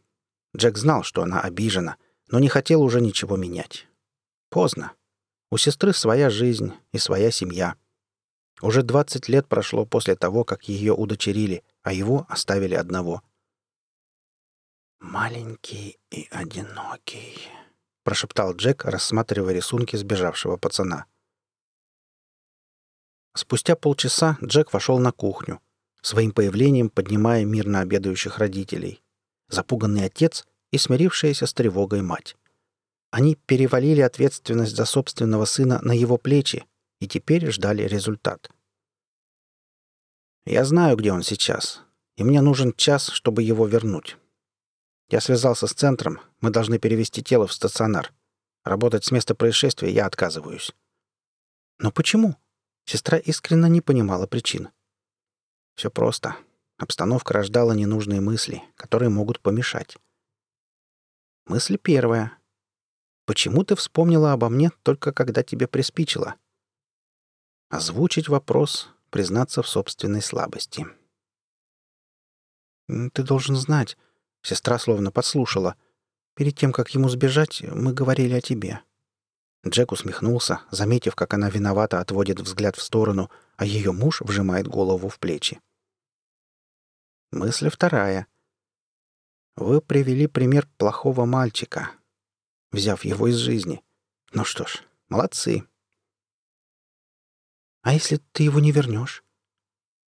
Джек 0.56 0.78
знал, 0.78 1.04
что 1.04 1.22
она 1.22 1.42
обижена, 1.42 1.98
но 2.30 2.40
не 2.40 2.48
хотел 2.48 2.82
уже 2.82 3.02
ничего 3.02 3.36
менять. 3.36 3.88
Поздно. 4.50 4.94
У 5.52 5.58
сестры 5.58 5.94
своя 5.94 6.32
жизнь 6.32 6.74
и 6.92 6.98
своя 6.98 7.30
семья. 7.30 7.76
Уже 8.62 8.82
20 8.82 9.28
лет 9.30 9.48
прошло 9.48 9.86
после 9.86 10.16
того, 10.16 10.44
как 10.44 10.64
ее 10.64 10.94
удочерили, 10.94 11.64
а 11.84 11.94
его 11.94 12.26
оставили 12.30 12.74
одного— 12.74 13.22
«Маленький 15.00 15.98
и 16.10 16.28
одинокий»,— 16.32 17.38
прошептал 18.04 18.56
Джек, 18.56 18.86
рассматривая 18.86 19.54
рисунки 19.54 19.96
сбежавшего 19.96 20.58
пацана. 20.58 21.06
Спустя 23.36 23.76
полчаса 23.76 24.38
Джек 24.42 24.72
вошел 24.72 24.98
на 25.00 25.12
кухню, 25.12 25.60
своим 26.02 26.32
появлением 26.32 26.90
поднимая 26.90 27.44
мирно 27.44 27.82
обедающих 27.82 28.38
родителей, 28.38 29.04
запуганный 29.50 30.06
отец 30.06 30.48
и 30.72 30.78
смирившаяся 30.78 31.46
с 31.46 31.54
тревогой 31.54 32.02
мать. 32.02 32.38
Они 33.12 33.36
перевалили 33.36 34.02
ответственность 34.02 34.76
за 34.76 34.86
собственного 34.86 35.46
сына 35.46 35.80
на 35.82 35.92
его 35.92 36.18
плечи 36.18 36.66
и 37.00 37.08
теперь 37.08 37.52
ждали 37.52 37.84
результат. 37.84 38.50
«Я 40.46 40.64
знаю, 40.64 40.96
где 40.96 41.12
он 41.12 41.24
сейчас, 41.24 41.82
и 42.16 42.24
мне 42.24 42.42
нужен 42.42 42.74
час, 42.74 43.10
чтобы 43.10 43.44
его 43.44 43.68
вернуть. 43.68 44.18
Я 45.10 45.22
связался 45.22 45.68
с 45.68 45.74
центром. 45.74 46.20
Мы 46.42 46.50
должны 46.50 46.80
перевести 46.80 47.22
тело 47.22 47.48
в 47.48 47.54
стационар. 47.54 48.14
Работать 48.64 49.06
с 49.06 49.12
места 49.12 49.36
происшествия 49.36 49.92
я 49.92 50.06
отказываюсь. 50.06 50.74
Но 51.78 51.92
почему? 51.92 52.36
Сестра 52.86 53.18
искренне 53.18 53.70
не 53.70 53.82
понимала 53.82 54.28
причин. 54.28 54.70
Все 55.76 55.92
просто. 55.92 56.36
Обстановка 56.78 57.34
рождала 57.34 57.74
ненужные 57.74 58.22
мысли, 58.22 58.64
которые 58.76 59.10
могут 59.10 59.40
помешать. 59.40 59.98
Мысль 61.46 61.78
первая. 61.78 62.38
Почему 63.26 63.64
ты 63.64 63.76
вспомнила 63.76 64.34
обо 64.34 64.50
мне 64.50 64.72
только 64.84 65.14
когда 65.14 65.44
тебе 65.44 65.68
приспичило? 65.68 66.36
Озвучить 67.70 68.28
вопрос, 68.28 68.90
признаться 69.10 69.62
в 69.62 69.68
собственной 69.68 70.22
слабости. 70.22 70.86
Ты 72.88 73.24
должен 73.24 73.56
знать, 73.56 73.98
Сестра 74.46 74.78
словно 74.78 75.12
подслушала. 75.12 75.76
«Перед 76.36 76.56
тем, 76.56 76.72
как 76.72 76.92
ему 76.92 77.10
сбежать, 77.10 77.64
мы 77.64 77.94
говорили 77.94 78.36
о 78.36 78.42
тебе». 78.42 78.82
Джек 79.68 79.92
усмехнулся, 79.92 80.62
заметив, 80.70 81.16
как 81.16 81.34
она 81.34 81.50
виновато 81.50 82.00
отводит 82.00 82.40
взгляд 82.40 82.76
в 82.76 82.84
сторону, 82.84 83.32
а 83.58 83.66
ее 83.66 83.92
муж 83.92 84.22
вжимает 84.22 84.68
голову 84.68 85.10
в 85.10 85.18
плечи. 85.18 85.60
Мысль 87.32 87.70
вторая. 87.70 88.28
Вы 89.56 89.82
привели 89.82 90.28
пример 90.28 90.68
плохого 90.78 91.26
мальчика, 91.26 91.90
взяв 92.72 93.04
его 93.04 93.28
из 93.28 93.38
жизни. 93.38 93.84
Ну 94.32 94.46
что 94.46 94.68
ж, 94.68 94.84
молодцы. 95.10 95.68
А 97.82 97.94
если 97.94 98.18
ты 98.32 98.44
его 98.44 98.60
не 98.60 98.72
вернешь? 98.72 99.24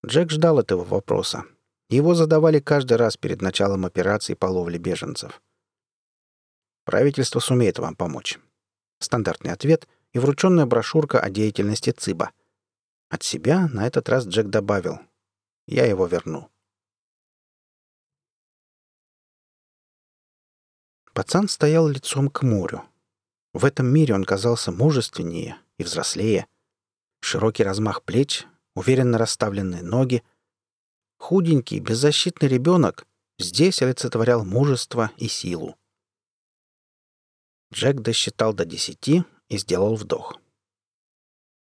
Джек 0.06 0.29
ждал 0.29 0.60
этого 0.60 0.84
вопроса, 0.84 1.46
его 1.96 2.13
задавали 2.15 2.60
каждый 2.60 2.98
раз 2.98 3.17
перед 3.17 3.41
началом 3.41 3.86
операции 3.86 4.34
по 4.34 4.48
ловле 4.48 4.77
беженцев. 4.77 5.41
Правительство 6.84 7.39
сумеет 7.39 7.79
вам 7.79 7.96
помочь. 7.96 8.39
Стандартный 9.00 9.51
ответ 9.51 9.88
и 10.13 10.20
врученная 10.20 10.65
брошюрка 10.65 11.20
о 11.20 11.29
деятельности 11.29 11.91
ЦИБа. 11.91 12.32
От 13.10 13.24
себя 13.24 13.67
на 13.67 13.88
этот 13.88 14.10
раз 14.10 14.25
Джек 14.25 14.48
добавил. 14.48 15.00
Я 15.65 15.86
его 15.86 16.08
верну. 16.08 16.50
Пацан 21.13 21.48
стоял 21.48 21.88
лицом 21.88 22.29
к 22.29 22.44
морю. 22.44 22.84
В 23.53 23.65
этом 23.65 23.88
мире 23.88 24.13
он 24.13 24.24
казался 24.24 24.72
мужественнее 24.72 25.58
и 25.77 25.84
взрослее. 25.84 26.48
Широкий 27.22 27.63
размах 27.63 28.03
плеч, 28.03 28.46
уверенно 28.75 29.17
расставленные 29.17 29.84
ноги— 29.84 30.22
Худенький, 31.18 31.80
беззащитный 31.80 32.48
ребенок 32.48 33.06
здесь 33.40 33.82
олицетворял 33.82 34.46
мужество 34.46 35.12
и 35.18 35.28
силу. 35.28 35.76
Джек 37.74 37.98
досчитал 37.98 38.54
до 38.54 38.66
десяти 38.66 39.24
и 39.50 39.58
сделал 39.58 39.96
вдох. 39.96 40.40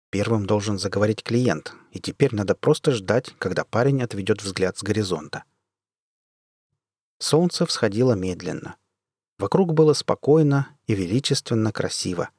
Первым 0.09 0.45
должен 0.45 0.77
заговорить 0.77 1.23
клиент, 1.23 1.73
и 1.91 1.99
теперь 1.99 2.35
надо 2.35 2.55
просто 2.55 2.91
ждать, 2.91 3.33
когда 3.39 3.63
парень 3.63 4.03
отведет 4.03 4.43
взгляд 4.43 4.77
с 4.77 4.83
горизонта. 4.83 5.43
Солнце 7.19 7.65
всходило 7.65 8.13
медленно. 8.13 8.75
Вокруг 9.39 9.73
было 9.73 9.93
спокойно 9.93 10.69
и 10.87 10.93
величественно 10.93 11.71
красиво. 11.71 12.29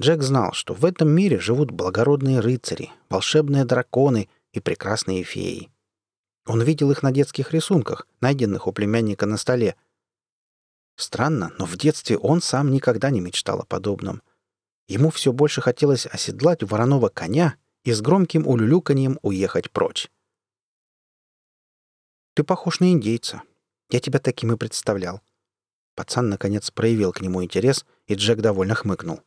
Джек 0.00 0.22
знал, 0.22 0.52
что 0.52 0.72
в 0.72 0.84
этом 0.84 1.10
мире 1.10 1.40
живут 1.40 1.72
благородные 1.72 2.40
рыцари, 2.40 2.90
волшебные 3.10 3.64
драконы 3.64 4.28
и 4.52 4.60
прекрасные 4.60 5.24
феи. 5.24 5.70
Он 6.48 6.62
видел 6.62 6.90
их 6.90 7.02
на 7.02 7.12
детских 7.12 7.52
рисунках, 7.52 8.06
найденных 8.22 8.66
у 8.66 8.72
племянника 8.72 9.26
на 9.26 9.36
столе. 9.36 9.76
Странно, 10.96 11.52
но 11.58 11.66
в 11.66 11.76
детстве 11.76 12.16
он 12.16 12.40
сам 12.40 12.70
никогда 12.72 13.10
не 13.10 13.20
мечтал 13.20 13.60
о 13.60 13.66
подобном. 13.66 14.22
Ему 14.86 15.10
все 15.10 15.34
больше 15.34 15.60
хотелось 15.60 16.06
оседлать 16.06 16.62
вороного 16.62 17.10
коня 17.10 17.56
и 17.84 17.92
с 17.92 18.00
громким 18.00 18.46
улюлюканьем 18.46 19.18
уехать 19.20 19.70
прочь. 19.70 20.10
«Ты 22.32 22.44
похож 22.44 22.80
на 22.80 22.92
индейца. 22.92 23.42
Я 23.90 24.00
тебя 24.00 24.18
таким 24.18 24.50
и 24.50 24.56
представлял». 24.56 25.20
Пацан, 25.96 26.30
наконец, 26.30 26.70
проявил 26.70 27.12
к 27.12 27.20
нему 27.20 27.44
интерес, 27.44 27.84
и 28.06 28.14
Джек 28.14 28.40
довольно 28.40 28.74
хмыкнул. 28.74 29.20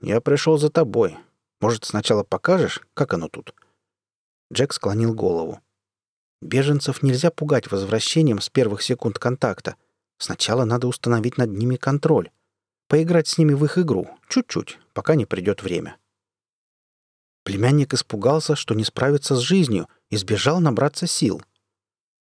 «Я 0.00 0.20
пришел 0.20 0.58
за 0.58 0.70
тобой. 0.70 1.18
Может, 1.60 1.84
сначала 1.84 2.22
покажешь, 2.22 2.82
как 2.94 3.14
оно 3.14 3.28
тут?» 3.28 3.52
Джек 4.52 4.72
склонил 4.72 5.12
голову. 5.12 5.60
Беженцев 6.42 7.04
нельзя 7.04 7.30
пугать 7.30 7.70
возвращением 7.70 8.40
с 8.40 8.50
первых 8.50 8.82
секунд 8.82 9.20
контакта. 9.20 9.76
Сначала 10.18 10.64
надо 10.64 10.88
установить 10.88 11.38
над 11.38 11.50
ними 11.52 11.76
контроль. 11.76 12.30
Поиграть 12.88 13.28
с 13.28 13.38
ними 13.38 13.54
в 13.54 13.64
их 13.64 13.78
игру, 13.78 14.10
чуть-чуть, 14.28 14.80
пока 14.92 15.14
не 15.14 15.24
придет 15.24 15.62
время. 15.62 15.96
Племянник 17.44 17.94
испугался, 17.94 18.56
что 18.56 18.74
не 18.74 18.82
справится 18.82 19.36
с 19.36 19.38
жизнью, 19.38 19.88
и 20.10 20.16
сбежал 20.16 20.60
набраться 20.60 21.06
сил. 21.06 21.40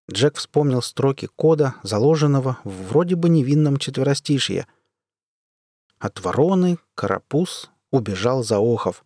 Джек 0.10 0.38
вспомнил 0.38 0.84
строки 0.84 1.28
кода, 1.36 1.76
заложенного 1.82 2.60
в 2.64 2.90
вроде 2.90 3.16
бы 3.16 3.28
невинном 3.28 3.78
четверостишье. 3.78 4.68
От 5.98 6.20
вороны 6.20 6.78
карапуз 6.94 7.72
убежал 7.90 8.44
за 8.44 8.60
охов. 8.60 9.04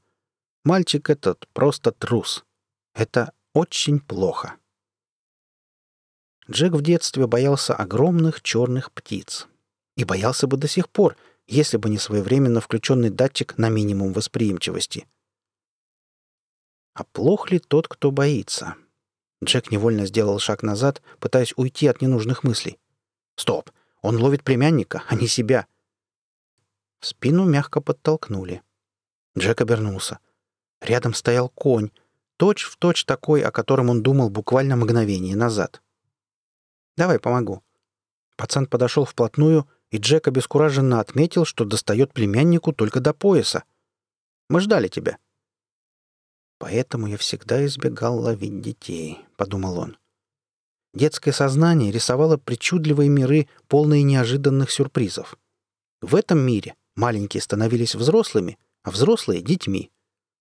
Мальчик 0.66 1.10
этот 1.10 1.48
просто 1.54 1.94
трус. 1.94 2.44
Это 2.94 3.32
очень 3.54 4.00
плохо. 4.00 4.56
Джек 6.50 6.74
в 6.74 6.82
детстве 6.82 7.26
боялся 7.26 7.74
огромных 7.74 8.42
черных 8.42 8.92
птиц. 8.92 9.48
И 9.98 10.04
боялся 10.04 10.46
бы 10.46 10.58
до 10.58 10.68
сих 10.68 10.90
пор, 10.90 11.16
если 11.48 11.78
бы 11.78 11.90
не 11.90 11.98
своевременно 11.98 12.62
включенный 12.62 13.10
датчик 13.10 13.58
на 13.58 13.70
минимум 13.70 14.14
восприимчивости. 14.14 15.08
А 16.94 17.04
плох 17.04 17.52
ли 17.52 17.60
тот, 17.60 17.88
кто 17.88 18.12
боится? 18.12 18.76
Джек 19.44 19.72
невольно 19.72 20.06
сделал 20.06 20.40
шаг 20.40 20.64
назад, 20.64 21.02
пытаясь 21.20 21.54
уйти 21.56 21.88
от 21.88 22.02
ненужных 22.02 22.44
мыслей. 22.44 22.80
Стоп! 23.36 23.72
Он 24.02 24.18
ловит 24.18 24.44
племянника, 24.44 25.04
а 25.08 25.16
не 25.16 25.28
себя. 25.28 25.66
В 27.00 27.08
спину 27.08 27.46
мягко 27.46 27.82
подтолкнули. 27.82 28.62
Джек 29.38 29.62
обернулся. 29.62 30.20
Рядом 30.80 31.16
стоял 31.16 31.50
конь, 31.50 31.90
точь 32.38 32.64
в 32.64 32.78
точь 32.78 33.06
такой, 33.06 33.42
о 33.42 33.52
котором 33.52 33.90
он 33.90 34.04
думал 34.04 34.30
буквально 34.30 34.76
мгновение 34.76 35.36
назад. 35.36 35.82
Давай 36.98 37.20
помогу». 37.20 37.64
Пацан 38.38 38.68
подошел 38.68 39.06
вплотную, 39.06 39.68
и 39.92 39.98
Джек 39.98 40.28
обескураженно 40.28 41.00
отметил, 41.00 41.46
что 41.46 41.66
достает 41.66 42.14
племяннику 42.14 42.74
только 42.74 43.00
до 43.00 43.14
пояса. 43.14 43.64
«Мы 44.50 44.60
ждали 44.60 44.88
тебя». 44.88 45.18
«Поэтому 46.58 47.08
я 47.08 47.18
всегда 47.18 47.66
избегал 47.66 48.20
ловить 48.20 48.62
детей»,— 48.62 49.26
подумал 49.38 49.80
он. 49.80 49.98
Детское 50.94 51.34
сознание 51.34 51.92
рисовало 51.92 52.38
причудливые 52.38 53.10
миры, 53.10 53.50
полные 53.68 54.04
неожиданных 54.04 54.72
сюрпризов. 54.72 55.38
В 56.02 56.16
этом 56.16 56.40
мире 56.40 56.76
маленькие 56.96 57.42
становились 57.42 57.96
взрослыми, 57.96 58.58
а 58.84 58.92
взрослые— 58.92 59.42
детьми. 59.44 59.92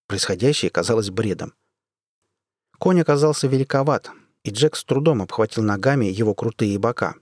Происходящее 0.07 0.71
казалось 0.71 1.11
бредом. 1.11 1.55
Конь 2.79 3.01
оказался 3.01 3.49
великоват, 3.49 4.11
и 4.45 4.51
Джек 4.51 4.77
с 4.77 4.85
трудом 4.85 5.23
обхватил 5.23 5.65
ногами 5.65 6.07
его 6.07 6.35
крутые 6.35 6.79
бока. 6.79 7.15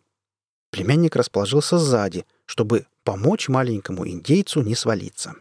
Племянник 0.71 1.17
расположился 1.17 1.79
сзади, 1.79 2.27
чтобы 2.47 2.87
помочь 3.05 3.49
маленькому 3.49 4.07
индейцу 4.09 4.63
не 4.63 4.75
свалиться. 4.75 5.35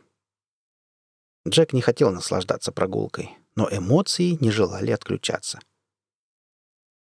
Джек 1.47 1.73
не 1.73 1.81
хотел 1.81 2.11
наслаждаться 2.11 2.71
прогулкой, 2.71 3.31
но 3.55 3.67
эмоции 3.71 4.37
не 4.39 4.51
желали 4.51 4.91
отключаться. 4.91 5.59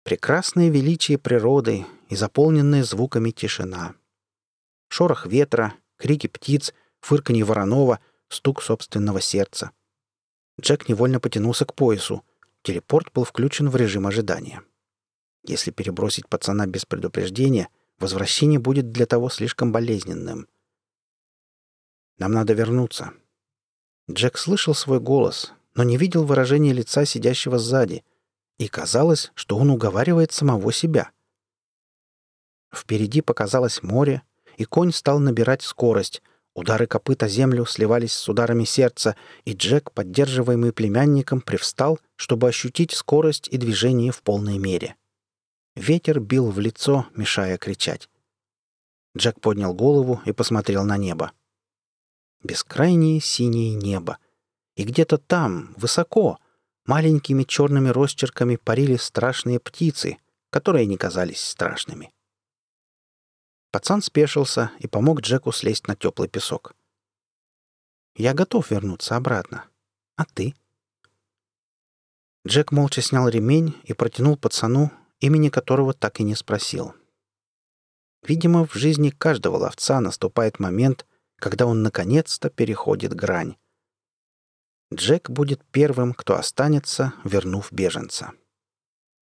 Прекрасное 0.02 0.70
величие 0.70 1.18
природы 1.18 1.86
и 2.08 2.16
заполненная 2.16 2.82
звуками 2.82 3.30
тишина. 3.30 3.94
Шорох 4.88 5.26
ветра, 5.26 5.74
крики 5.96 6.26
птиц, 6.26 6.74
фырканье 7.00 7.44
воронова, 7.44 8.00
стук 8.28 8.62
собственного 8.62 9.20
сердца. 9.20 9.70
Джек 10.60 10.88
невольно 10.88 11.20
потянулся 11.20 11.64
к 11.64 11.74
поясу— 11.74 12.24
Телепорт 12.64 13.12
был 13.12 13.24
включен 13.24 13.68
в 13.68 13.76
режим 13.76 14.06
ожидания. 14.06 14.62
Если 15.42 15.70
перебросить 15.70 16.30
пацана 16.30 16.66
без 16.66 16.86
предупреждения, 16.86 17.68
возвращение 17.98 18.58
будет 18.58 18.90
для 18.90 19.04
того 19.04 19.28
слишком 19.28 19.70
болезненным. 19.70 20.48
«Нам 22.16 22.32
надо 22.32 22.54
вернуться». 22.54 23.12
Джек 24.10 24.38
слышал 24.38 24.74
свой 24.74 24.98
голос, 24.98 25.52
но 25.74 25.82
не 25.82 25.98
видел 25.98 26.24
выражения 26.24 26.72
лица 26.72 27.04
сидящего 27.04 27.58
сзади, 27.58 28.02
и 28.56 28.66
казалось, 28.66 29.30
что 29.34 29.58
он 29.58 29.68
уговаривает 29.68 30.32
самого 30.32 30.72
себя. 30.72 31.10
Впереди 32.74 33.20
показалось 33.20 33.82
море, 33.82 34.22
и 34.56 34.64
конь 34.64 34.92
стал 34.92 35.18
набирать 35.18 35.60
скорость— 35.60 36.22
Удары 36.54 36.86
копыта 36.86 37.26
землю 37.26 37.66
сливались 37.66 38.12
с 38.12 38.28
ударами 38.28 38.64
сердца, 38.64 39.16
и 39.44 39.54
Джек, 39.54 39.90
поддерживаемый 39.90 40.72
племянником, 40.72 41.40
привстал, 41.40 41.98
чтобы 42.14 42.48
ощутить 42.48 42.92
скорость 42.92 43.48
и 43.48 43.56
движение 43.56 44.12
в 44.12 44.22
полной 44.22 44.58
мере. 44.58 44.94
Ветер 45.74 46.20
бил 46.20 46.50
в 46.50 46.60
лицо, 46.60 47.06
мешая 47.16 47.58
кричать. 47.58 48.08
Джек 49.16 49.40
поднял 49.40 49.74
голову 49.74 50.20
и 50.24 50.32
посмотрел 50.32 50.84
на 50.84 50.96
небо. 50.96 51.32
Бескрайнее 52.44 53.20
синее 53.20 53.74
небо. 53.74 54.18
И 54.76 54.84
где-то 54.84 55.18
там, 55.18 55.74
высоко, 55.76 56.38
маленькими 56.86 57.42
черными 57.42 57.88
росчерками 57.88 58.56
парили 58.56 58.96
страшные 58.96 59.58
птицы, 59.58 60.18
которые 60.50 60.86
не 60.86 60.96
казались 60.96 61.40
страшными. 61.40 62.12
Пацан 63.74 64.02
спешился 64.02 64.70
и 64.78 64.86
помог 64.86 65.20
Джеку 65.20 65.50
слезть 65.50 65.88
на 65.88 65.96
теплый 65.96 66.28
песок. 66.28 66.76
«Я 68.14 68.32
готов 68.32 68.70
вернуться 68.70 69.16
обратно. 69.16 69.64
А 70.14 70.24
ты?» 70.26 70.54
Джек 72.46 72.70
молча 72.70 73.02
снял 73.02 73.28
ремень 73.28 73.74
и 73.82 73.92
протянул 73.92 74.36
пацану, 74.36 74.92
имени 75.18 75.48
которого 75.48 75.92
так 75.92 76.20
и 76.20 76.22
не 76.22 76.36
спросил. 76.36 76.94
Видимо, 78.22 78.64
в 78.64 78.74
жизни 78.74 79.10
каждого 79.10 79.56
ловца 79.56 79.98
наступает 79.98 80.60
момент, 80.60 81.04
когда 81.34 81.66
он 81.66 81.82
наконец-то 81.82 82.50
переходит 82.50 83.12
грань. 83.12 83.56
Джек 84.94 85.30
будет 85.30 85.64
первым, 85.72 86.14
кто 86.14 86.36
останется, 86.36 87.12
вернув 87.24 87.72
беженца. 87.72 88.30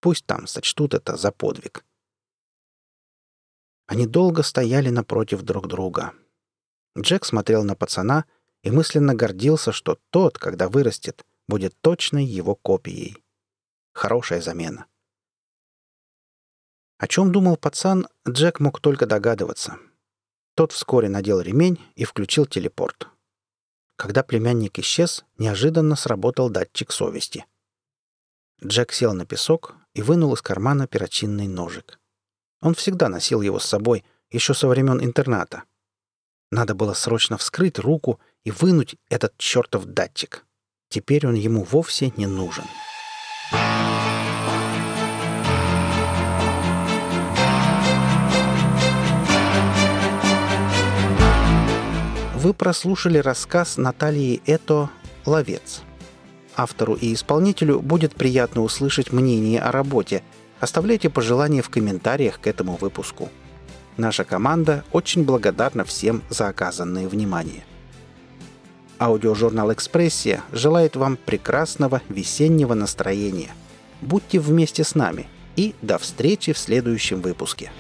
Пусть 0.00 0.26
там 0.26 0.46
сочтут 0.46 0.92
это 0.92 1.16
за 1.16 1.32
подвиг. 1.32 1.82
Они 3.86 4.06
долго 4.06 4.42
стояли 4.42 4.90
напротив 4.90 5.42
друг 5.42 5.66
друга. 5.68 6.12
Джек 6.98 7.24
смотрел 7.24 7.64
на 7.64 7.74
пацана 7.74 8.24
и 8.62 8.70
мысленно 8.70 9.14
гордился, 9.14 9.72
что 9.72 9.98
тот, 10.10 10.38
когда 10.38 10.68
вырастет, 10.68 11.24
будет 11.48 11.78
точной 11.80 12.24
его 12.24 12.54
копией. 12.54 13.22
Хорошая 13.92 14.40
замена. 14.40 14.86
О 16.98 17.06
чем 17.06 17.32
думал 17.32 17.56
пацан, 17.56 18.08
Джек 18.26 18.60
мог 18.60 18.80
только 18.80 19.06
догадываться. 19.06 19.78
Тот 20.54 20.72
вскоре 20.72 21.08
надел 21.08 21.40
ремень 21.40 21.80
и 21.96 22.04
включил 22.04 22.46
телепорт. 22.46 23.08
Когда 23.96 24.22
племянник 24.22 24.78
исчез, 24.78 25.24
неожиданно 25.36 25.96
сработал 25.96 26.48
датчик 26.48 26.92
совести. 26.92 27.44
Джек 28.64 28.92
сел 28.92 29.12
на 29.12 29.26
песок 29.26 29.74
и 29.92 30.02
вынул 30.02 30.32
из 30.34 30.42
кармана 30.42 30.86
перочинный 30.86 31.48
ножик. 31.48 31.98
Он 32.64 32.74
всегда 32.74 33.10
носил 33.10 33.42
его 33.42 33.58
с 33.58 33.66
собой, 33.66 34.04
еще 34.30 34.54
со 34.54 34.66
времен 34.68 34.98
интерната. 35.04 35.64
Надо 36.50 36.74
было 36.74 36.94
срочно 36.94 37.36
вскрыть 37.36 37.78
руку 37.78 38.18
и 38.42 38.50
вынуть 38.50 38.96
этот 39.10 39.36
чертов 39.36 39.84
датчик. 39.84 40.46
Теперь 40.88 41.26
он 41.26 41.34
ему 41.34 41.62
вовсе 41.62 42.10
не 42.16 42.26
нужен. 42.26 42.64
Вы 52.34 52.54
прослушали 52.54 53.18
рассказ 53.18 53.76
Натальи 53.76 54.42
Это 54.46 54.88
«Ловец». 55.26 55.82
Автору 56.56 56.94
и 56.94 57.12
исполнителю 57.12 57.80
будет 57.80 58.14
приятно 58.14 58.62
услышать 58.62 59.12
мнение 59.12 59.60
о 59.60 59.70
работе– 59.70 60.24
Оставляйте 60.60 61.10
пожелания 61.10 61.62
в 61.62 61.70
комментариях 61.70 62.40
к 62.40 62.46
этому 62.46 62.76
выпуску. 62.76 63.28
Наша 63.96 64.24
команда 64.24 64.84
очень 64.92 65.24
благодарна 65.24 65.84
всем 65.84 66.22
за 66.28 66.48
оказанное 66.48 67.08
внимание. 67.08 67.64
Аудиожурнал 68.98 69.72
«Экспрессия» 69.72 70.42
желает 70.52 70.96
вам 70.96 71.16
прекрасного 71.16 72.00
весеннего 72.08 72.74
настроения. 72.74 73.50
Будьте 74.00 74.38
вместе 74.38 74.84
с 74.84 74.94
нами 74.94 75.26
и 75.56 75.74
до 75.82 75.98
встречи 75.98 76.52
в 76.52 76.58
следующем 76.58 77.20
выпуске. 77.20 77.70